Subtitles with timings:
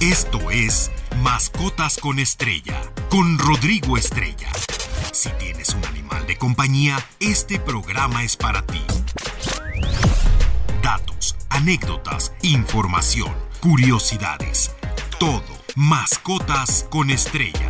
[0.00, 0.90] Esto es
[1.22, 4.50] Mascotas con Estrella, con Rodrigo Estrella.
[5.12, 8.82] Si tienes un animal de compañía, este programa es para ti.
[10.82, 14.72] Datos, anécdotas, información, curiosidades.
[15.20, 15.42] Todo.
[15.76, 17.66] Mascotas con Estrella.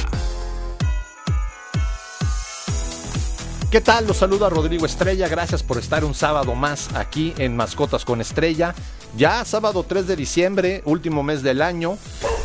[3.70, 4.06] ¿Qué tal?
[4.06, 5.28] Los saluda Rodrigo Estrella.
[5.28, 8.74] Gracias por estar un sábado más aquí en Mascotas con Estrella.
[9.16, 11.96] Ya sábado 3 de diciembre, último mes del año.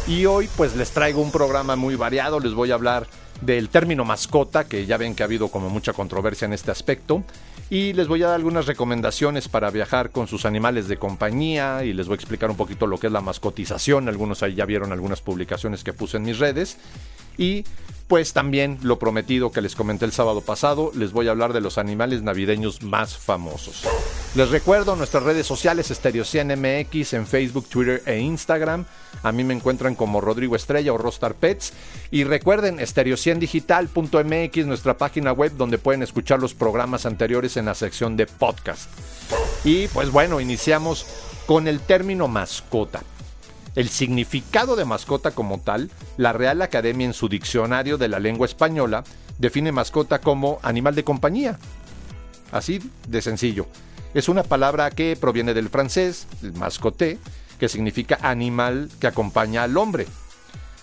[0.07, 2.39] Y hoy pues les traigo un programa muy variado.
[2.39, 3.07] Les voy a hablar
[3.41, 7.23] del término mascota, que ya ven que ha habido como mucha controversia en este aspecto.
[7.70, 11.94] Y les voy a dar algunas recomendaciones para viajar con sus animales de compañía y
[11.94, 14.09] les voy a explicar un poquito lo que es la mascotización.
[14.09, 16.77] Algunos ahí ya vieron algunas publicaciones que puse en mis redes.
[17.38, 17.63] Y
[18.09, 21.61] pues también lo prometido que les comenté el sábado pasado, les voy a hablar de
[21.61, 23.88] los animales navideños más famosos.
[24.35, 28.85] Les recuerdo nuestras redes sociales Estereocien MX en Facebook, Twitter e Instagram.
[29.21, 31.73] A mí me encuentran como Rodrigo Estrella o Rostar Pets.
[32.09, 32.80] Y recuerden
[33.30, 38.89] estereociendigital.mx, nuestra página web donde pueden escuchar los programas anteriores en la sección de podcast.
[39.63, 41.05] Y pues bueno, iniciamos
[41.45, 43.02] con el término mascota.
[43.75, 48.45] El significado de mascota como tal, la Real Academia en su diccionario de la lengua
[48.45, 49.03] española
[49.38, 51.59] define mascota como animal de compañía.
[52.52, 53.67] Así de sencillo.
[54.13, 57.19] Es una palabra que proviene del francés, el mascoté,
[57.59, 60.07] que significa animal que acompaña al hombre.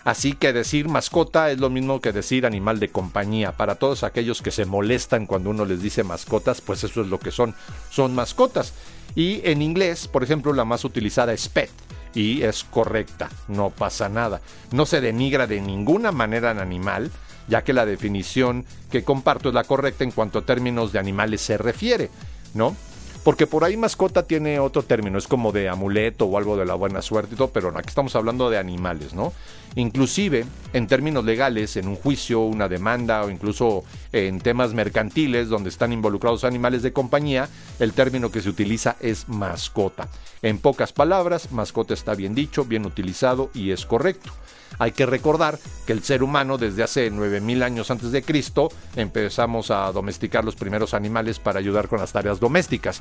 [0.06, 3.56] Así que decir mascota es lo mismo que decir animal de compañía.
[3.56, 7.18] Para todos aquellos que se molestan cuando uno les dice mascotas, pues eso es lo
[7.18, 7.56] que son,
[7.90, 8.72] son mascotas.
[9.16, 11.70] Y en inglés, por ejemplo, la más utilizada es pet
[12.14, 14.40] y es correcta, no pasa nada.
[14.70, 17.10] No se denigra de ninguna manera al animal,
[17.48, 21.40] ya que la definición que comparto es la correcta en cuanto a términos de animales
[21.40, 22.10] se refiere,
[22.54, 22.76] ¿no?
[23.24, 26.74] Porque por ahí mascota tiene otro término, es como de amuleto o algo de la
[26.74, 29.32] buena suerte y todo, pero aquí estamos hablando de animales, ¿no?
[29.76, 35.68] Inclusive, en términos legales, en un juicio, una demanda o incluso en temas mercantiles donde
[35.68, 40.08] están involucrados animales de compañía, el término que se utiliza es mascota.
[40.40, 44.32] En pocas palabras, mascota está bien dicho, bien utilizado y es correcto.
[44.78, 49.70] Hay que recordar que el ser humano desde hace 9000 años antes de Cristo empezamos
[49.70, 53.00] a domesticar los primeros animales para ayudar con las tareas domésticas.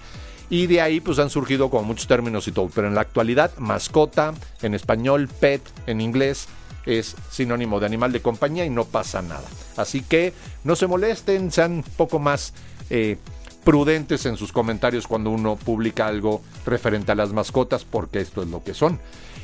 [0.50, 3.52] Y de ahí pues han surgido como muchos términos y todo, pero en la actualidad
[3.58, 6.48] mascota, en español pet, en inglés
[6.86, 9.48] es sinónimo de animal de compañía y no pasa nada.
[9.78, 12.54] Así que no se molesten, sean un poco más
[12.90, 13.18] eh,
[13.64, 18.48] prudentes en sus comentarios cuando uno publica algo referente a las mascotas, porque esto es
[18.50, 19.00] lo que son.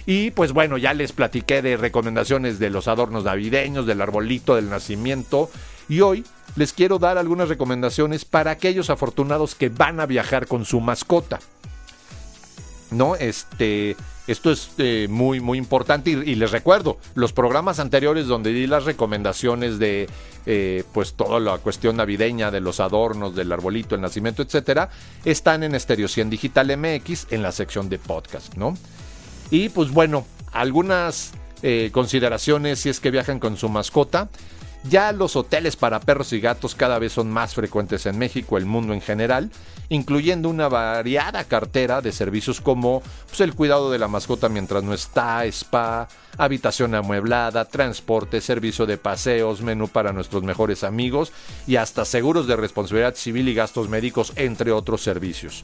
[0.05, 4.69] Y pues bueno, ya les platiqué de recomendaciones de los adornos navideños, del arbolito del
[4.69, 5.49] nacimiento.
[5.89, 6.23] Y hoy
[6.55, 11.39] les quiero dar algunas recomendaciones para aquellos afortunados que van a viajar con su mascota.
[12.91, 13.15] ¿No?
[13.15, 13.95] Este.
[14.27, 18.85] Esto es eh, muy, muy importante y, les recuerdo, los programas anteriores donde di las
[18.85, 20.07] recomendaciones de
[20.45, 24.89] eh, pues toda la cuestión navideña, de los adornos, del arbolito, el nacimiento, etcétera,
[25.25, 28.77] están en Estereo 100 Digital MX en la sección de podcast, ¿no?
[29.49, 31.33] Y pues bueno, algunas
[31.63, 34.29] eh, consideraciones si es que viajan con su mascota.
[34.83, 38.65] Ya los hoteles para perros y gatos cada vez son más frecuentes en México, el
[38.65, 39.51] mundo en general,
[39.89, 44.95] incluyendo una variada cartera de servicios como pues, el cuidado de la mascota mientras no
[44.95, 51.31] está, spa, habitación amueblada, transporte, servicio de paseos, menú para nuestros mejores amigos
[51.67, 55.63] y hasta seguros de responsabilidad civil y gastos médicos, entre otros servicios.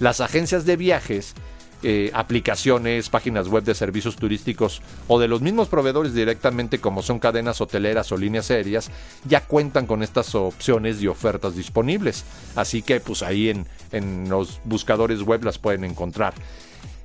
[0.00, 1.34] Las agencias de viajes
[1.82, 7.18] eh, aplicaciones, páginas web de servicios turísticos o de los mismos proveedores directamente como son
[7.18, 8.90] cadenas hoteleras o líneas aéreas,
[9.24, 12.24] ya cuentan con estas opciones y ofertas disponibles.
[12.56, 16.34] Así que pues ahí en, en los buscadores web las pueden encontrar.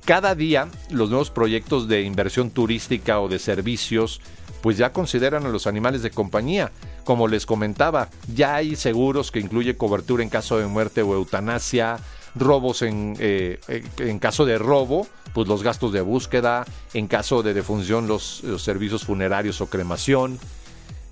[0.04, 4.20] Cada día los nuevos proyectos de inversión turística o de servicios
[4.64, 6.72] pues ya consideran a los animales de compañía.
[7.04, 11.98] Como les comentaba, ya hay seguros que incluye cobertura en caso de muerte o eutanasia,
[12.34, 13.58] robos en, eh,
[13.98, 16.64] en caso de robo, pues los gastos de búsqueda,
[16.94, 20.38] en caso de defunción los, servicios funerarios o cremación,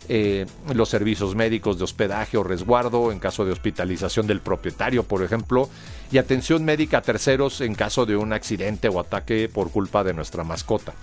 [0.09, 5.23] eh, los servicios médicos de hospedaje o resguardo en caso de hospitalización del propietario, por
[5.23, 5.69] ejemplo,
[6.11, 10.15] y atención médica a terceros en caso de un accidente o ataque por culpa de
[10.15, 10.95] nuestra mascota.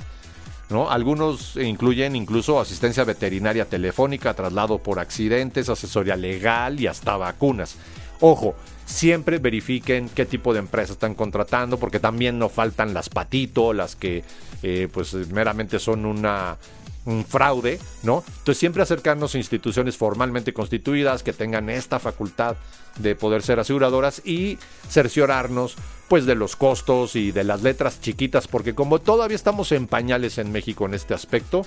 [0.70, 0.92] ¿No?
[0.92, 7.76] Algunos incluyen incluso asistencia veterinaria telefónica, traslado por accidentes, asesoría legal y hasta vacunas.
[8.22, 8.56] Ojo,
[8.90, 13.96] siempre verifiquen qué tipo de empresa están contratando, porque también no faltan las patito, las
[13.96, 14.24] que
[14.64, 16.58] eh, pues meramente son una
[17.06, 18.24] un fraude, ¿no?
[18.28, 22.58] Entonces siempre acercarnos a instituciones formalmente constituidas que tengan esta facultad
[22.98, 24.58] de poder ser aseguradoras y
[24.90, 25.76] cerciorarnos
[26.08, 30.38] pues de los costos y de las letras chiquitas, porque como todavía estamos en pañales
[30.40, 31.66] en México en este aspecto,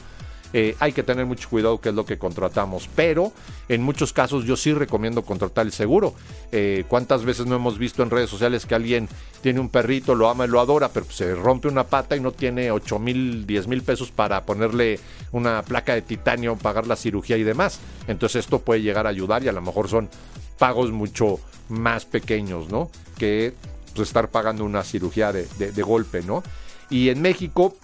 [0.53, 2.89] eh, hay que tener mucho cuidado qué es lo que contratamos.
[2.95, 3.33] Pero
[3.69, 6.15] en muchos casos yo sí recomiendo contratar el seguro.
[6.51, 9.09] Eh, ¿Cuántas veces no hemos visto en redes sociales que alguien
[9.41, 12.33] tiene un perrito, lo ama y lo adora, pero se rompe una pata y no
[12.33, 15.01] tiene 8 mil, 10 mil pesos para ponerle
[15.33, 17.81] una placa de titanio, pagar la cirugía y demás?
[18.07, 20.09] Entonces esto puede llegar a ayudar y a lo mejor son
[20.59, 22.91] pagos mucho más pequeños, ¿no?
[23.19, 23.55] Que
[23.95, 26.43] pues, estar pagando una cirugía de, de golpe, ¿no?
[26.91, 27.75] Y en México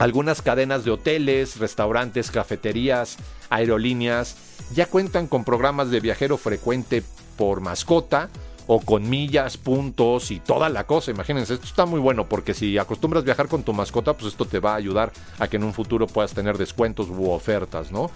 [0.00, 3.18] algunas cadenas de hoteles, restaurantes, cafeterías,
[3.50, 4.36] aerolíneas
[4.74, 7.02] ya cuentan con programas de viajero frecuente
[7.36, 8.30] por mascota
[8.66, 11.10] o con millas, puntos y toda la cosa.
[11.10, 14.58] Imagínense, esto está muy bueno porque si acostumbras viajar con tu mascota, pues esto te
[14.58, 18.10] va a ayudar a que en un futuro puedas tener descuentos u ofertas, ¿no?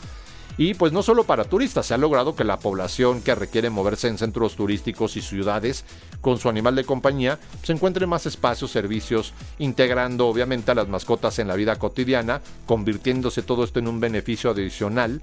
[0.56, 4.08] Y pues no solo para turistas, se ha logrado que la población que requiere moverse
[4.08, 5.84] en centros turísticos y ciudades
[6.20, 11.38] con su animal de compañía se encuentre más espacios, servicios, integrando obviamente a las mascotas
[11.40, 15.22] en la vida cotidiana, convirtiéndose todo esto en un beneficio adicional,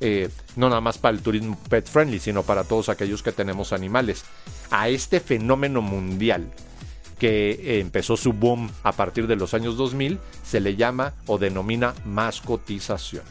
[0.00, 3.72] eh, no nada más para el turismo pet friendly, sino para todos aquellos que tenemos
[3.72, 4.24] animales.
[4.70, 6.50] A este fenómeno mundial
[7.20, 11.94] que empezó su boom a partir de los años 2000, se le llama o denomina
[12.04, 13.22] mascotización.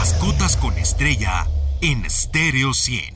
[0.00, 1.46] Mascotas con estrella
[1.82, 3.14] en Stereo 100.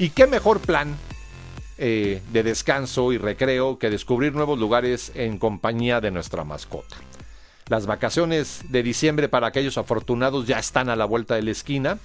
[0.00, 0.96] ¿Y qué mejor plan
[1.78, 6.96] eh, de descanso y recreo que descubrir nuevos lugares en compañía de nuestra mascota?
[7.68, 12.00] Las vacaciones de diciembre para aquellos afortunados ya están a la vuelta de la esquina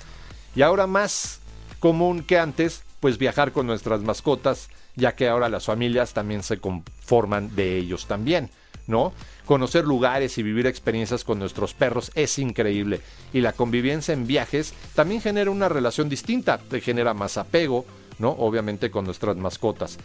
[0.55, 1.39] y ahora más
[1.79, 6.59] común que antes, pues viajar con nuestras mascotas, ya que ahora las familias también se
[6.59, 8.51] conforman de ellos también.
[8.87, 9.13] ¿No?
[9.45, 13.01] Conocer lugares y vivir experiencias con nuestros perros es increíble.
[13.33, 17.85] Y la convivencia en viajes también genera una relación distinta, te genera más apego,
[18.19, 18.29] ¿no?
[18.31, 19.97] Obviamente con nuestras mascotas.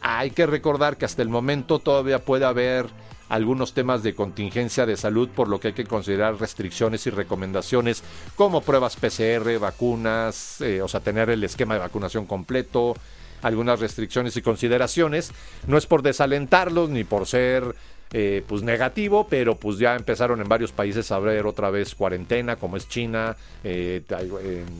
[0.00, 2.86] Hay que recordar que hasta el momento todavía puede haber
[3.28, 8.02] algunos temas de contingencia de salud, por lo que hay que considerar restricciones y recomendaciones
[8.36, 12.94] como pruebas PCR, vacunas, eh, o sea, tener el esquema de vacunación completo,
[13.42, 15.32] algunas restricciones y consideraciones.
[15.66, 17.74] No es por desalentarlos ni por ser
[18.16, 22.54] eh, pues negativo, pero pues ya empezaron en varios países a ver otra vez cuarentena,
[22.54, 24.04] como es China, eh,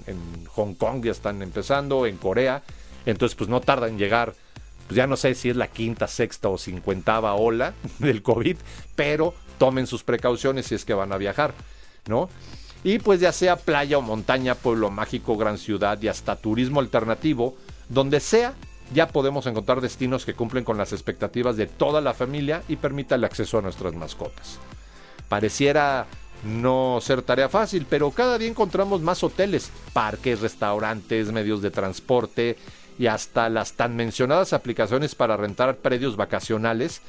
[0.07, 2.63] en, Hong Kong ya están empezando, en Corea,
[3.05, 4.35] entonces pues no tarda en llegar,
[4.87, 8.57] pues ya no sé si es la quinta, sexta o cincuentava ola del COVID,
[8.95, 11.55] pero tomen sus precauciones si es que van a viajar,
[12.07, 12.29] ¿no?
[12.85, 17.57] Y pues ya sea playa o montaña, pueblo mágico, gran ciudad y hasta turismo alternativo,
[17.89, 18.55] donde sea,
[18.93, 23.15] ya podemos encontrar destinos que cumplen con las expectativas de toda la familia y permita
[23.15, 24.59] el acceso a nuestras mascotas.
[25.29, 26.07] Pareciera
[26.45, 32.59] no ser tarea fácil, pero cada día encontramos más hoteles, parques, restaurantes, medios de transporte
[32.99, 37.01] y hasta las tan mencionadas aplicaciones para rentar predios vacacionales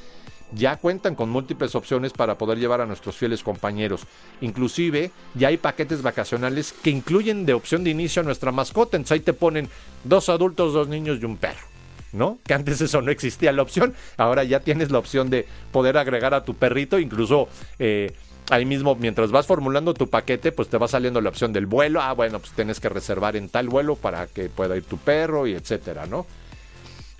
[0.52, 4.02] ya cuentan con múltiples opciones para poder llevar a nuestros fieles compañeros.
[4.42, 8.98] Inclusive ya hay paquetes vacacionales que incluyen de opción de inicio a nuestra mascota.
[8.98, 9.70] Entonces ahí te ponen
[10.04, 11.76] dos adultos, dos niños y un perro.
[12.14, 12.40] ¿no?
[12.46, 13.94] Que antes eso no existía la opción.
[14.18, 18.14] Ahora ya tienes la opción de poder agregar a tu perrito, incluso eh,
[18.50, 22.02] ahí mismo mientras vas formulando tu paquete, pues te va saliendo la opción del vuelo.
[22.02, 25.46] Ah, bueno, pues tienes que reservar en tal vuelo para que pueda ir tu perro
[25.46, 26.26] y etcétera, ¿no?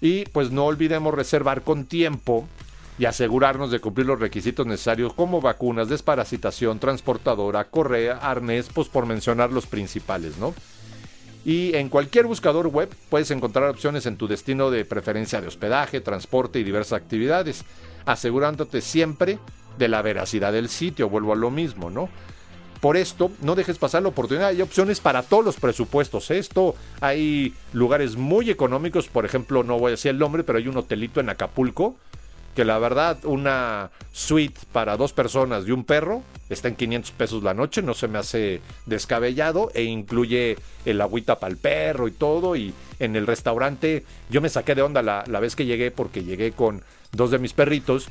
[0.02, 2.48] Y pues no olvidemos reservar con tiempo
[2.98, 9.06] y asegurarnos de cumplir los requisitos necesarios como vacunas, desparasitación, transportadora, correa, arnés, pues por
[9.06, 10.54] mencionar los principales, ¿no?
[11.44, 16.02] Y en cualquier buscador web puedes encontrar opciones en tu destino de preferencia de hospedaje,
[16.02, 17.66] transporte y diversas actividades,
[18.06, 19.38] asegurándote siempre
[19.78, 22.10] de la veracidad del sitio, vuelvo a lo mismo, ¿no?
[22.82, 24.50] Por esto, no dejes pasar la oportunidad.
[24.50, 26.30] Hay opciones para todos los presupuestos.
[26.30, 29.08] Esto, hay lugares muy económicos.
[29.08, 31.96] Por ejemplo, no voy a decir el nombre, pero hay un hotelito en Acapulco
[32.56, 37.44] que la verdad una suite para dos personas y un perro está en 500 pesos
[37.44, 42.12] la noche, no se me hace descabellado e incluye el agüita para el perro y
[42.12, 42.56] todo.
[42.56, 46.24] Y en el restaurante yo me saqué de onda la, la vez que llegué porque
[46.24, 46.82] llegué con
[47.12, 48.08] dos de mis perritos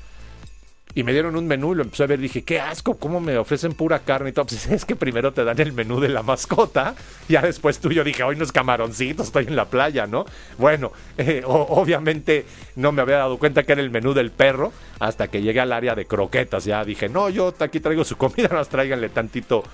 [0.94, 2.20] y me dieron un menú y lo empecé a ver.
[2.20, 4.46] Dije, qué asco, ¿cómo me ofrecen pura carne y todo?
[4.46, 6.94] Pues es que primero te dan el menú de la mascota.
[7.28, 10.24] Ya después tú yo dije, hoy no es camaroncito, estoy en la playa, ¿no?
[10.58, 12.46] Bueno, eh, obviamente
[12.76, 15.72] no me había dado cuenta que era el menú del perro hasta que llegué al
[15.72, 16.64] área de croquetas.
[16.64, 19.64] Ya dije, no, yo aquí traigo su comida, más tráiganle tantito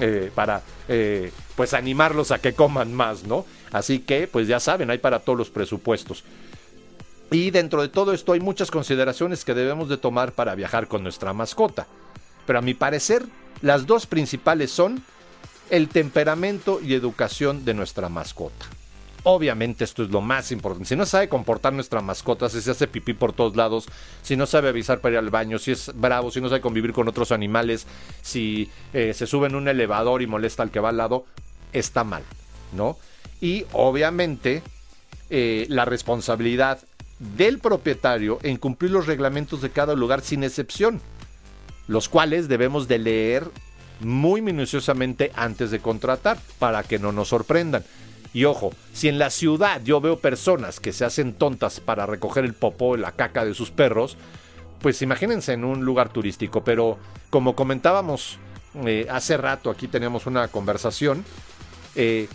[0.00, 3.44] eh, para eh, pues animarlos a que coman más, ¿no?
[3.72, 6.24] Así que, pues ya saben, hay para todos los presupuestos.
[7.30, 11.02] Y dentro de todo esto hay muchas consideraciones que debemos de tomar para viajar con
[11.02, 11.86] nuestra mascota.
[12.46, 13.24] Pero a mi parecer,
[13.62, 15.02] las dos principales son
[15.70, 18.66] el temperamento y educación de nuestra mascota.
[19.22, 20.88] Obviamente esto es lo más importante.
[20.88, 23.86] Si no sabe comportar nuestra mascota, si se hace pipí por todos lados,
[24.22, 26.92] si no sabe avisar para ir al baño, si es bravo, si no sabe convivir
[26.92, 27.86] con otros animales,
[28.22, 31.26] si eh, se sube en un elevador y molesta al que va al lado,
[31.72, 32.22] está mal,
[32.72, 32.96] ¿no?
[33.42, 34.62] Y obviamente
[35.28, 36.80] eh, la responsabilidad
[37.20, 41.00] del propietario en cumplir los reglamentos de cada lugar sin excepción,
[41.86, 43.50] los cuales debemos de leer
[44.00, 47.84] muy minuciosamente antes de contratar para que no nos sorprendan.
[48.32, 52.44] Y ojo, si en la ciudad yo veo personas que se hacen tontas para recoger
[52.44, 54.16] el popó y la caca de sus perros,
[54.80, 56.64] pues imagínense en un lugar turístico.
[56.64, 56.98] Pero
[57.28, 58.38] como comentábamos
[58.86, 61.24] eh, hace rato, aquí teníamos una conversación,
[61.96, 62.28] eh,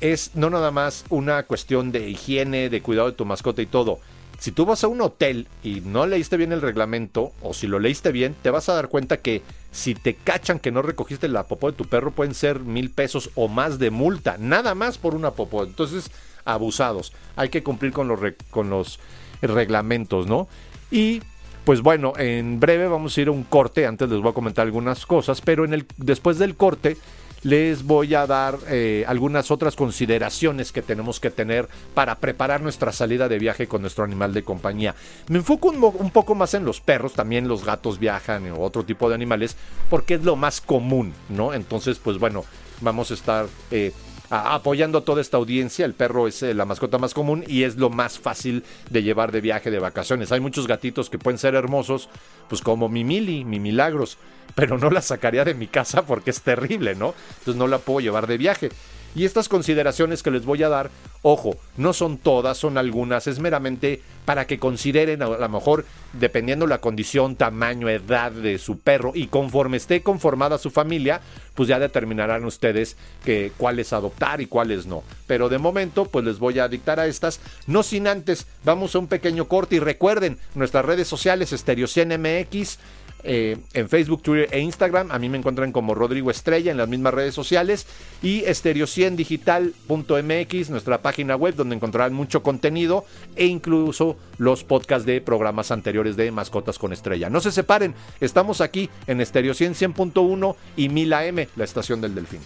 [0.00, 4.00] es no nada más una cuestión de higiene, de cuidado de tu mascota y todo.
[4.38, 7.78] Si tú vas a un hotel y no leíste bien el reglamento, o si lo
[7.78, 11.46] leíste bien, te vas a dar cuenta que si te cachan que no recogiste la
[11.46, 15.14] popó de tu perro, pueden ser mil pesos o más de multa, nada más por
[15.14, 15.64] una popó.
[15.64, 16.10] Entonces,
[16.46, 17.12] abusados.
[17.36, 18.18] Hay que cumplir con los,
[18.50, 18.98] con los
[19.42, 20.48] reglamentos, ¿no?
[20.90, 21.20] Y
[21.64, 23.86] pues bueno, en breve vamos a ir a un corte.
[23.86, 26.96] Antes les voy a comentar algunas cosas, pero en el, después del corte
[27.42, 32.92] les voy a dar eh, algunas otras consideraciones que tenemos que tener para preparar nuestra
[32.92, 34.94] salida de viaje con nuestro animal de compañía.
[35.28, 39.08] Me enfoco un, poco más en los perros, también los gatos viajan o otro tipo
[39.08, 39.56] de animales,
[39.88, 41.54] porque es lo más común, ¿no?
[41.54, 42.44] Entonces, pues bueno,
[42.80, 43.46] vamos a estar...
[43.70, 43.92] Eh,
[44.30, 45.84] apoyando a toda esta audiencia.
[45.84, 49.32] El perro es eh, la mascota más común y es lo más fácil de llevar
[49.32, 50.32] de viaje, de vacaciones.
[50.32, 52.08] Hay muchos gatitos que pueden ser hermosos,
[52.48, 54.18] pues como mi Mili, mi Milagros
[54.54, 57.14] pero no la sacaría de mi casa porque es terrible, ¿no?
[57.38, 58.70] Entonces no la puedo llevar de viaje.
[59.14, 60.88] Y estas consideraciones que les voy a dar,
[61.22, 66.68] ojo, no son todas, son algunas, es meramente para que consideren a lo mejor, dependiendo
[66.68, 71.22] la condición, tamaño, edad de su perro y conforme esté conformada su familia,
[71.60, 75.04] pues ya determinarán ustedes que cuáles adoptar y cuáles no.
[75.26, 78.98] Pero de momento, pues les voy a dictar a estas, no sin antes, vamos a
[78.98, 82.78] un pequeño corte y recuerden nuestras redes sociales, MX,
[83.22, 85.12] eh, en Facebook, Twitter e Instagram.
[85.12, 87.86] A mí me encuentran como Rodrigo Estrella en las mismas redes sociales
[88.22, 93.04] y estereo100digital.mx, nuestra página web donde encontrarán mucho contenido
[93.36, 97.28] e incluso los podcasts de programas anteriores de Mascotas con Estrella.
[97.28, 102.14] No se separen, estamos aquí en Estereo 100 100.1 y 1000 AM, la estación del
[102.14, 102.40] Delfín.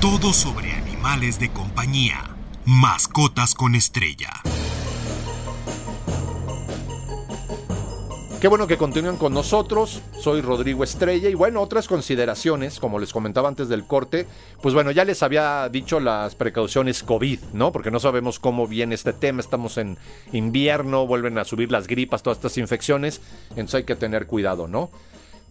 [0.00, 2.36] Todo sobre animales de compañía.
[2.64, 4.30] Mascotas con Estrella.
[8.40, 10.02] Qué bueno que continúen con nosotros.
[10.20, 14.26] Soy Rodrigo Estrella y bueno, otras consideraciones, como les comentaba antes del corte,
[14.60, 17.72] pues bueno, ya les había dicho las precauciones COVID, ¿no?
[17.72, 19.96] Porque no sabemos cómo viene este tema, estamos en
[20.32, 24.90] invierno, vuelven a subir las gripas, todas estas infecciones, entonces hay que tener cuidado, ¿no?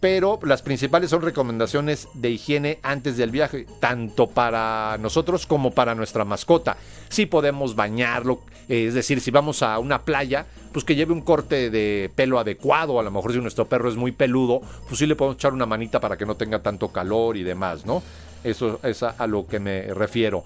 [0.05, 5.95] Pero las principales son recomendaciones de higiene antes del viaje, tanto para nosotros como para
[5.95, 6.77] nuestra mascota.
[7.09, 11.71] Si podemos bañarlo, es decir, si vamos a una playa, pues que lleve un corte
[11.71, 15.15] de pelo adecuado, a lo mejor si nuestro perro es muy peludo, pues sí le
[15.15, 18.03] podemos echar una manita para que no tenga tanto calor y demás, ¿no?
[18.43, 20.43] Eso es a, lo que me refiero.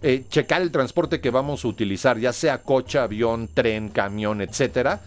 [0.00, 5.02] Eh, checar el transporte que vamos a utilizar, ya sea coche, avión, tren, camión, etcétera,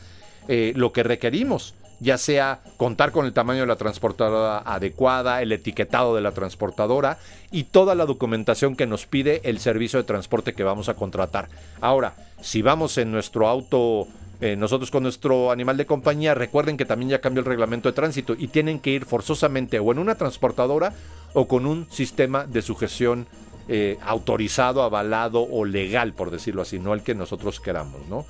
[0.47, 5.51] eh, lo que requerimos ya sea contar con el tamaño de la transportadora adecuada, el
[5.51, 7.17] etiquetado de la transportadora
[7.51, 11.49] y toda la documentación que nos pide el servicio de transporte que vamos a contratar.
[11.81, 14.07] Ahora, si vamos en nuestro auto
[14.41, 17.93] eh, nosotros con nuestro animal de compañía, recuerden que también ya cambió el reglamento de
[17.93, 20.93] tránsito y tienen que ir forzosamente o en una transportadora
[21.33, 23.27] o con un sistema de sujeción
[23.67, 28.25] eh, autorizado, avalado o legal, por decirlo así, no el que nosotros queramos, ¿no?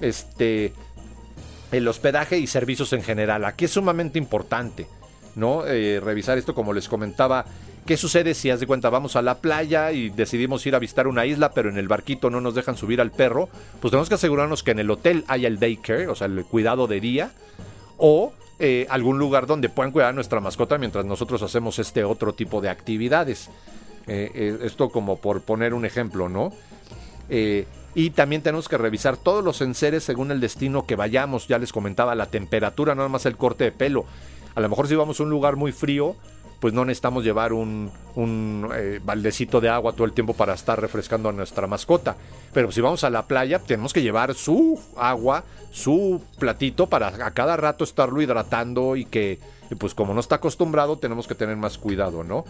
[0.00, 0.72] Este,
[1.76, 3.44] el hospedaje y servicios en general.
[3.44, 4.86] Aquí es sumamente importante,
[5.34, 5.66] ¿no?
[5.66, 7.44] Eh, revisar esto, como les comentaba.
[7.86, 11.06] ¿Qué sucede si, haz de cuenta, vamos a la playa y decidimos ir a visitar
[11.06, 13.48] una isla, pero en el barquito no nos dejan subir al perro?
[13.80, 16.86] Pues tenemos que asegurarnos que en el hotel haya el daycare, o sea, el cuidado
[16.86, 17.32] de día,
[17.98, 22.32] o eh, algún lugar donde puedan cuidar a nuestra mascota mientras nosotros hacemos este otro
[22.32, 23.50] tipo de actividades.
[24.06, 26.52] Eh, esto como por poner un ejemplo, ¿no?
[27.94, 31.46] Y también tenemos que revisar todos los enseres según el destino que vayamos.
[31.46, 34.04] Ya les comentaba la temperatura, nada más el corte de pelo.
[34.54, 36.16] A lo mejor si vamos a un lugar muy frío,
[36.64, 40.80] pues no necesitamos llevar un, un eh, baldecito de agua todo el tiempo para estar
[40.80, 42.16] refrescando a nuestra mascota.
[42.52, 47.30] Pero si vamos a la playa, tenemos que llevar su agua, su platito para a
[47.32, 49.38] cada rato estarlo hidratando y que,
[49.78, 52.44] pues como no está acostumbrado, tenemos que tener más cuidado, ¿no?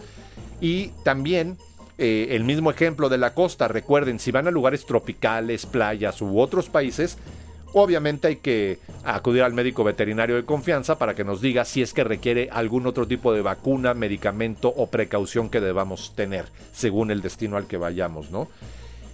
[0.61, 1.57] Y también
[1.97, 6.39] eh, el mismo ejemplo de la costa, recuerden, si van a lugares tropicales, playas u
[6.39, 7.17] otros países,
[7.73, 11.93] obviamente hay que acudir al médico veterinario de confianza para que nos diga si es
[11.93, 17.21] que requiere algún otro tipo de vacuna, medicamento o precaución que debamos tener según el
[17.21, 18.47] destino al que vayamos, ¿no?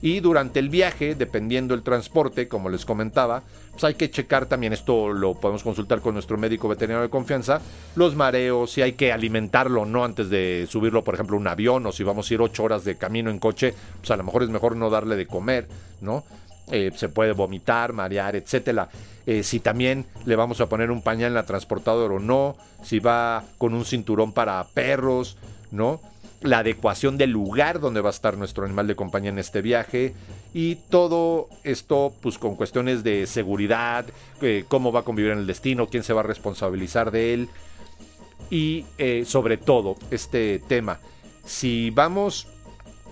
[0.01, 4.73] Y durante el viaje, dependiendo el transporte, como les comentaba, pues hay que checar también,
[4.73, 7.61] esto lo podemos consultar con nuestro médico veterinario de confianza,
[7.95, 11.85] los mareos, si hay que alimentarlo o no antes de subirlo, por ejemplo, un avión,
[11.85, 14.43] o si vamos a ir ocho horas de camino en coche, pues a lo mejor
[14.43, 15.67] es mejor no darle de comer,
[16.01, 16.23] ¿no?
[16.71, 18.89] Eh, se puede vomitar, marear, etcétera.
[19.25, 22.99] Eh, si también le vamos a poner un pañal en la transportadora o no, si
[22.99, 25.37] va con un cinturón para perros,
[25.69, 26.01] ¿no?
[26.41, 30.13] La adecuación del lugar donde va a estar nuestro animal de compañía en este viaje
[30.53, 34.05] y todo esto pues con cuestiones de seguridad,
[34.41, 37.49] eh, cómo va a convivir en el destino, quién se va a responsabilizar de él
[38.49, 40.99] y eh, sobre todo este tema,
[41.45, 42.47] si vamos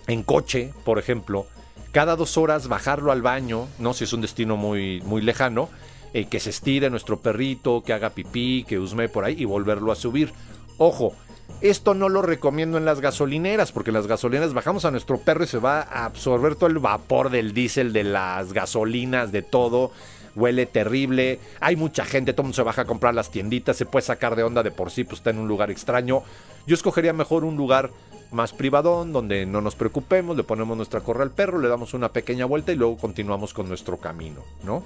[0.08, 1.46] en coche, por ejemplo,
[1.92, 5.70] cada dos horas bajarlo al baño, no si es un destino muy, muy lejano,
[6.14, 9.92] eh, que se estire nuestro perrito, que haga pipí, que usme por ahí y volverlo
[9.92, 10.34] a subir.
[10.78, 11.14] Ojo,
[11.62, 15.48] esto no lo recomiendo en las gasolineras, porque las gasolineras bajamos a nuestro perro y
[15.48, 19.92] se va a absorber todo el vapor del diésel, de las gasolinas, de todo.
[20.36, 21.40] Huele terrible.
[21.60, 24.36] Hay mucha gente, todo el mundo se baja a comprar las tienditas, se puede sacar
[24.36, 26.24] de onda de por sí, pues está en un lugar extraño.
[26.66, 27.90] Yo escogería mejor un lugar
[28.32, 32.10] más privadón, donde no nos preocupemos, le ponemos nuestra correa al perro, le damos una
[32.10, 34.84] pequeña vuelta y luego continuamos con nuestro camino, ¿no?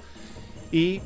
[0.72, 1.02] Y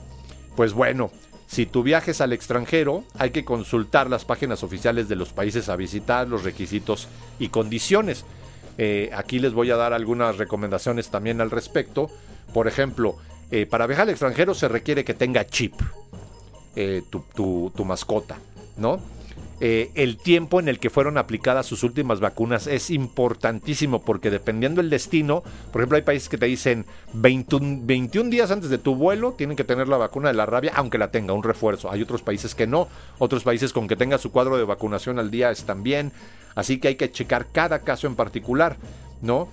[0.56, 1.10] pues bueno,
[1.48, 5.70] si tu viaje es al extranjero, hay que consultar las páginas oficiales de los países
[5.70, 8.26] a visitar, los requisitos y condiciones.
[8.76, 12.10] Eh, aquí les voy a dar algunas recomendaciones también al respecto.
[12.52, 13.16] Por ejemplo,
[13.50, 15.72] eh, para viajar al extranjero se requiere que tenga chip
[16.76, 18.36] eh, tu, tu mascota,
[18.76, 19.00] ¿no?
[19.60, 24.80] Eh, el tiempo en el que fueron aplicadas sus últimas vacunas es importantísimo porque dependiendo
[24.80, 29.32] del destino, por ejemplo hay países que te dicen 21, días antes de tu vuelo
[29.32, 31.90] tienen que tener la vacuna de la rabia aunque la tenga, un refuerzo.
[31.90, 32.88] Hay otros países que no,
[33.18, 36.12] otros países con que tenga su cuadro de vacunación al día están bien,
[36.54, 38.76] así que hay que checar cada caso en particular,
[39.22, 39.48] ¿no?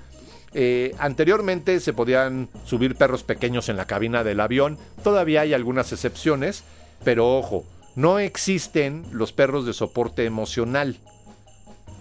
[0.54, 5.92] Eh, anteriormente se podían subir perros pequeños en la cabina del avión, todavía hay algunas
[5.92, 6.64] excepciones,
[7.04, 10.98] pero ojo, no existen los perros de soporte emocional.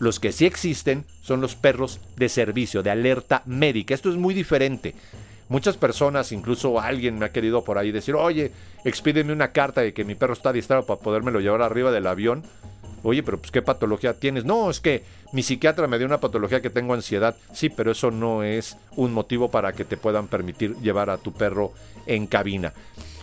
[0.00, 3.94] Los que sí existen son los perros de servicio, de alerta médica.
[3.94, 4.94] Esto es muy diferente.
[5.48, 8.50] Muchas personas, incluso alguien me ha querido por ahí decir, oye,
[8.84, 12.42] expídeme una carta de que mi perro está distraído para podérmelo llevar arriba del avión.
[13.04, 14.44] Oye, pero pues qué patología tienes.
[14.46, 17.36] No, es que mi psiquiatra me dio una patología que tengo ansiedad.
[17.52, 21.32] Sí, pero eso no es un motivo para que te puedan permitir llevar a tu
[21.32, 21.72] perro
[22.06, 22.72] en cabina.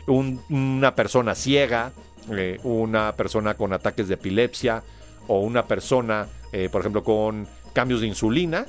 [0.08, 1.92] una persona ciega,
[2.38, 4.84] eh, una persona con ataques de epilepsia
[5.28, 8.66] o una persona, eh, por ejemplo, con cambios de insulina,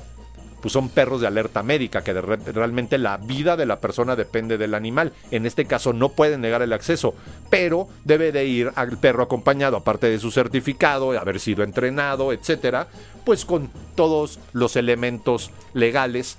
[0.63, 4.75] pues son perros de alerta médica, que realmente la vida de la persona depende del
[4.75, 5.13] animal.
[5.33, 7.15] En este caso no pueden negar el acceso,
[7.51, 12.87] pero debe de ir al perro acompañado, aparte de su certificado, haber sido entrenado, etcétera,
[13.25, 16.39] pues con todos los elementos legales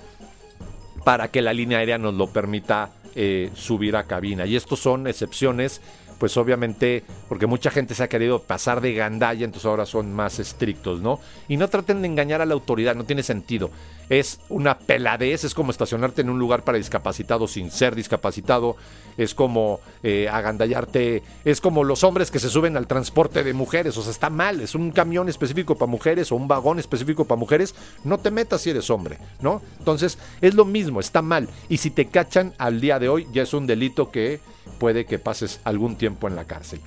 [1.04, 4.46] para que la línea aérea nos lo permita eh, subir a cabina.
[4.46, 5.82] Y estos son excepciones
[6.18, 10.40] pues obviamente, porque mucha gente se ha querido pasar de gandalla, entonces ahora son más
[10.40, 11.20] estrictos, ¿no?
[11.48, 13.72] Y no traten de engañar a la autoridad, no tiene sentido.
[14.14, 18.76] Es una peladez, es como estacionarte en un lugar para discapacitados sin ser discapacitado,
[19.18, 23.98] es como eh, agandallarte, es como los hombres que se suben al transporte de mujeres,
[23.98, 27.40] o sea, está mal, es un camión específico para mujeres o un vagón específico para
[27.40, 27.74] mujeres,
[28.04, 29.64] no te metas si eres hombre, ¿no?
[29.80, 31.50] Entonces, es lo mismo, está mal.
[31.68, 34.40] Y si te cachan al día de hoy, ya es un delito que
[34.78, 36.82] puede que pases algún tiempo en la cárcel.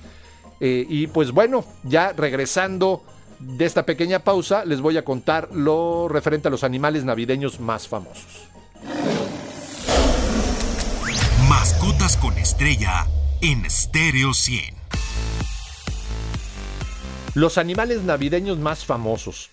[0.61, 3.03] Eh, y pues bueno, ya regresando
[3.39, 7.87] de esta pequeña pausa, les voy a contar lo referente a los animales navideños más
[7.87, 8.47] famosos.
[11.49, 13.07] Mascotas con estrella
[13.41, 14.75] en Stereo 100.
[17.35, 19.51] Los animales navideños más famosos.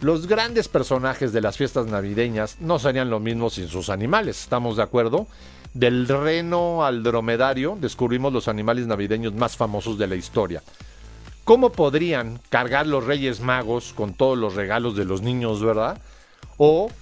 [0.00, 4.78] Los grandes personajes de las fiestas navideñas no serían lo mismo sin sus animales, ¿estamos
[4.78, 5.26] de acuerdo?
[5.74, 10.62] Del reno al dromedario descubrimos los animales navideños más famosos de la historia.
[11.50, 16.00] ¿Cómo podrían cargar los Reyes Magos con todos los regalos de los niños, verdad?
[16.58, 16.92] O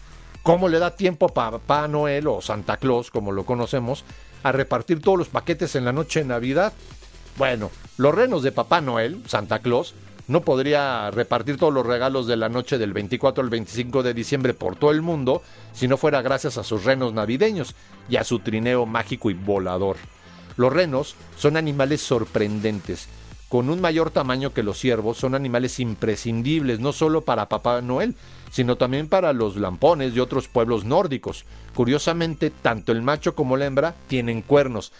[0.42, 4.06] cómo le da tiempo a Papá Noel o Santa Claus, como lo conocemos,
[4.42, 6.72] a repartir todos los paquetes en la noche de Navidad.
[7.36, 9.94] Bueno, los renos de Papá Noel, Santa Claus,
[10.28, 14.54] no podría repartir todos los regalos de la noche del 24 al 25 de diciembre
[14.54, 15.42] por todo el mundo
[15.74, 17.74] si no fuera gracias a sus renos navideños
[18.08, 19.96] y a su trineo mágico y volador.
[20.56, 23.08] Los renos son animales sorprendentes,
[23.48, 28.14] con un mayor tamaño que los ciervos son animales imprescindibles no solo para Papá Noel,
[28.50, 31.44] sino también para los lampones y otros pueblos nórdicos.
[31.74, 34.92] Curiosamente, tanto el macho como la hembra tienen cuernos.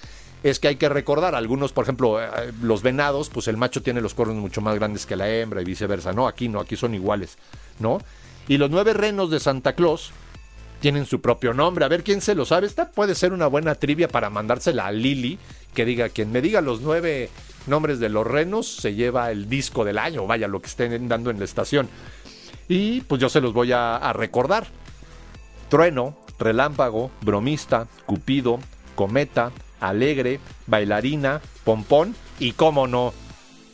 [0.42, 4.00] Es que hay que recordar, algunos, por ejemplo, eh, los venados, pues el macho tiene
[4.00, 6.12] los cuernos mucho más grandes que la hembra y viceversa.
[6.12, 7.37] No, aquí no, aquí son iguales,
[7.80, 7.98] ¿no?
[8.46, 10.12] Y los nueve renos de Santa Claus
[10.80, 11.84] tienen su propio nombre.
[11.84, 12.66] A ver quién se lo sabe.
[12.66, 15.38] Esta puede ser una buena trivia para mandársela a Lili,
[15.74, 17.30] que diga, quien me diga los nueve
[17.68, 21.31] nombres de los renos se lleva el disco del año, vaya, lo que estén dando
[21.31, 21.88] en la estación.
[22.68, 24.66] Y pues yo se los voy a, recordar.
[25.68, 28.59] Trueno, relámpago, bromista, cupido,
[28.94, 33.12] cometa, alegre, bailarina, pompón y, cómo no,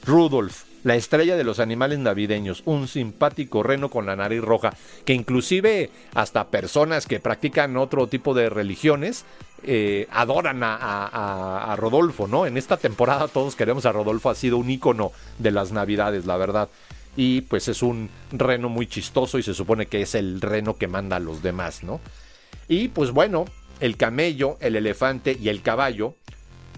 [0.04, 5.14] Rudolf la estrella de los animales navideños, un simpático reno con la nariz roja, que
[5.14, 9.24] inclusive hasta personas que practican otro tipo de religiones
[9.64, 12.46] eh, adoran a, Rodolfo, ¿no?
[12.46, 16.36] En esta temporada todos queremos a Rodolfo, ha sido un ícono de las navidades, la
[16.36, 16.68] verdad.
[17.16, 20.86] Y pues es un reno muy chistoso y se supone que es el reno que
[20.86, 22.00] manda a los demás, ¿no?
[22.68, 23.46] Y pues bueno,
[23.80, 26.14] el camello, el elefante y el caballo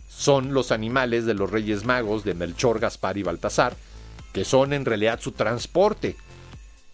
[0.09, 3.77] son los animales de los Reyes Magos de Melchor, Gaspar y Baltasar,
[4.37, 6.14] que son en realidad su transporte.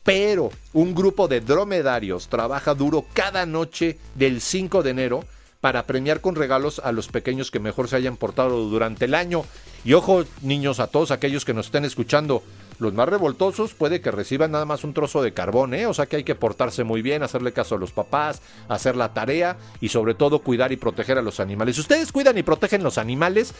[0.05, 5.24] Pero un grupo de dromedarios trabaja duro cada noche del 5 de enero
[5.61, 9.44] para premiar con regalos a los pequeños que mejor se hayan portado durante el año.
[9.85, 12.44] Y ojo, niños, a todos aquellos que nos estén escuchando,
[12.78, 15.87] los más revoltosos puede que reciban nada más un trozo de carbón, ¿eh?
[15.87, 19.12] O sea que hay que portarse muy bien, hacerle caso a los papás, hacer la
[19.12, 21.74] tarea y sobre todo cuidar y proteger a los animales.
[21.74, 23.52] Si ustedes cuidan y protegen los animales,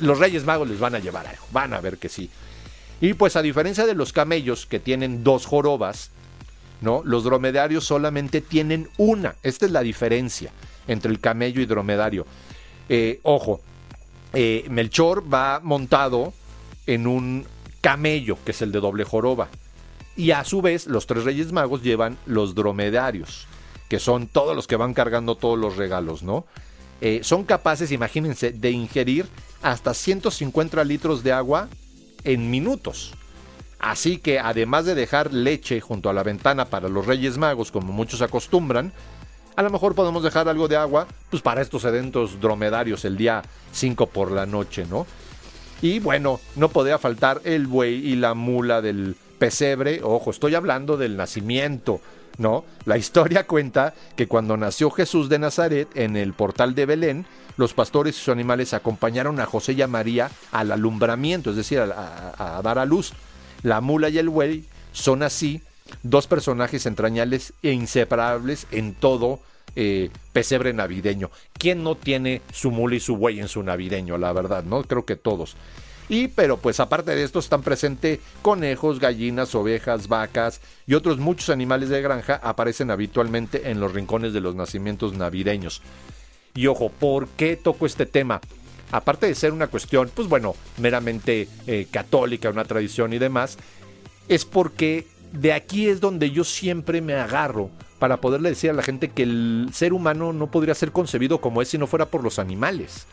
[0.00, 2.28] los Reyes Magos les van a llevar algo, van a ver que sí.
[3.00, 6.10] Y pues a diferencia de los camellos que tienen dos jorobas,
[6.80, 7.02] ¿no?
[7.04, 9.36] Los dromedarios solamente tienen una.
[9.42, 10.52] Esta es la diferencia
[10.86, 12.26] entre el camello y dromedario.
[12.88, 13.60] Eh, ojo,
[14.32, 16.34] eh, Melchor va montado
[16.86, 17.46] en un
[17.80, 19.48] camello, que es el de doble joroba.
[20.16, 23.46] Y a su vez, los tres reyes magos llevan los dromedarios,
[23.88, 26.44] que son todos los que van cargando todos los regalos, ¿no?
[27.00, 29.26] Eh, son capaces, imagínense, de ingerir
[29.62, 31.68] hasta 150 litros de agua
[32.24, 33.14] en minutos.
[33.78, 37.92] Así que además de dejar leche junto a la ventana para los Reyes Magos, como
[37.92, 38.92] muchos acostumbran,
[39.56, 43.42] a lo mejor podemos dejar algo de agua pues para estos eventos dromedarios el día
[43.72, 45.06] 5 por la noche, ¿no?
[45.82, 50.00] Y bueno, no podía faltar el buey y la mula del pesebre.
[50.02, 52.00] Ojo, estoy hablando del nacimiento,
[52.40, 52.64] ¿no?
[52.86, 57.26] La historia cuenta que cuando nació Jesús de Nazaret en el portal de Belén,
[57.58, 61.78] los pastores y sus animales acompañaron a José y a María al alumbramiento, es decir,
[61.78, 63.12] a, dar a luz.
[63.62, 65.60] La mula y el buey son así
[66.02, 69.40] dos personajes entrañables e inseparables en todo
[69.76, 71.30] eh, pesebre navideño.
[71.52, 74.16] ¿Quién no tiene su mula y su buey en su navideño?
[74.16, 74.82] La verdad, ¿no?
[74.84, 75.56] Creo que todos.
[76.10, 81.50] Y pero pues aparte de esto están presentes conejos, gallinas, ovejas, vacas y otros muchos
[81.50, 85.82] animales de granja aparecen habitualmente en los rincones de los nacimientos navideños.
[86.52, 88.40] Y ojo, ¿por qué toco este tema?
[88.90, 93.56] Aparte de ser una cuestión, pues bueno, meramente eh, católica, una tradición y demás,
[94.26, 97.70] es porque de aquí es donde yo siempre me agarro
[98.00, 101.62] para poderle decir a la gente que el ser humano no podría ser concebido como
[101.62, 103.06] es si no fuera por los animales.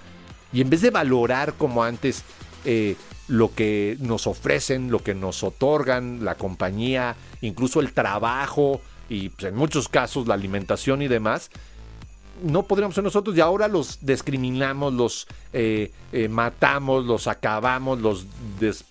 [0.52, 2.24] Y en vez de valorar como antes
[2.66, 2.96] eh,
[3.28, 9.52] lo que nos ofrecen, lo que nos otorgan, la compañía, incluso el trabajo y pues,
[9.52, 11.50] en muchos casos la alimentación y demás,
[12.44, 18.26] no podríamos ser nosotros y ahora los discriminamos, los eh, eh, matamos, los acabamos, los...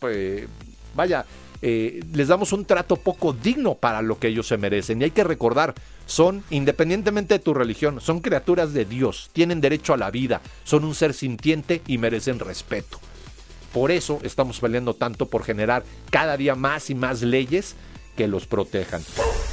[0.03, 0.47] Eh,
[0.95, 1.25] vaya,
[1.63, 5.01] les damos un trato poco digno para lo que ellos se merecen.
[5.01, 5.75] Y hay que recordar,
[6.07, 10.85] son, independientemente de tu religión, son criaturas de Dios, tienen derecho a la vida, son
[10.85, 13.01] un ser sintiente y merecen respeto.
[13.77, 17.75] Por eso estamos peleando tanto por generar cada día más y más leyes
[18.17, 19.03] que los protejan.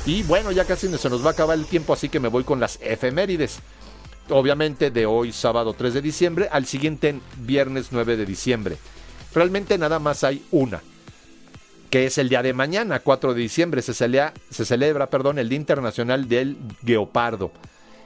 [0.06, 2.46] Y bueno, ya casi se nos va a acabar el tiempo, así que me voy
[2.46, 3.60] con las efemérides
[4.30, 8.78] obviamente de hoy sábado 3 de diciembre al siguiente viernes 9 de diciembre.
[9.36, 10.82] Realmente nada más hay una,
[11.90, 15.50] que es el día de mañana, 4 de diciembre, se celebra, se celebra perdón, el
[15.50, 17.52] Día Internacional del Guepardo.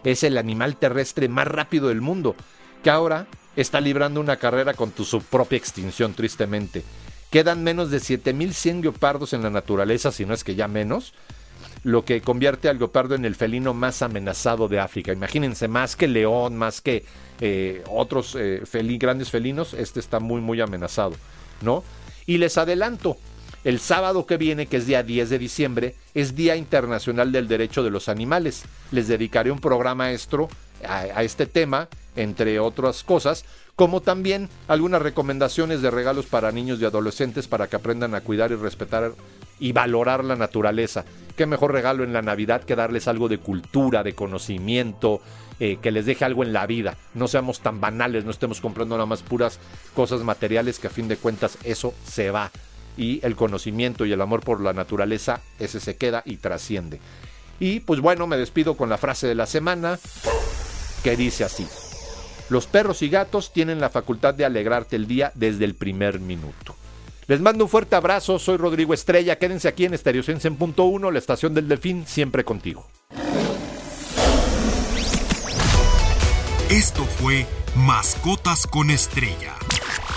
[0.03, 2.35] Es el animal terrestre más rápido del mundo,
[2.81, 6.83] que ahora está librando una carrera con su propia extinción, tristemente.
[7.31, 11.13] Quedan menos de 7100 guepardos en la naturaleza, si no es que ya menos,
[11.83, 15.11] lo que convierte al guepardo en el felino más amenazado de África.
[15.11, 17.03] Imagínense, más que león, más que
[17.41, 18.61] eh, otros eh,
[18.99, 21.15] grandes felinos, este está muy, muy amenazado,
[21.61, 21.83] ¿no?
[22.27, 23.17] Y les adelanto,
[23.63, 27.83] el sábado que viene, que es día 10 de diciembre, es Día Internacional del Derecho
[27.83, 28.63] de los Animales.
[28.91, 30.47] Les dedicaré un programa extra,
[30.85, 36.85] a, este tema, entre otras cosas, como también algunas recomendaciones de regalos para niños y
[36.85, 39.13] adolescentes para que aprendan a cuidar y respetar
[39.59, 41.05] y valorar la naturaleza.
[41.35, 45.21] Qué mejor regalo en la Navidad que darles algo de cultura, de conocimiento,
[45.59, 46.97] eh, que les deje algo en la vida.
[47.13, 49.59] No seamos tan banales, no estemos comprando nada más puras
[49.95, 52.51] cosas materiales que a fin de cuentas eso se va.
[52.95, 56.99] Y el conocimiento y el amor por la naturaleza, ese se queda y trasciende.
[57.59, 59.99] Y pues bueno, me despido con la frase de la semana
[61.07, 61.65] que dice así.
[62.49, 66.75] Los perros y gatos tienen la facultad de alegrarte el día desde el primer minuto.
[67.27, 71.09] Les mando un fuerte abrazo, soy Rodrigo Estrella, quédense aquí en Estereosense en punto uno,
[71.09, 72.87] la estación del Delfín, siempre contigo.
[76.69, 79.55] Esto fue Mascotas con Estrella.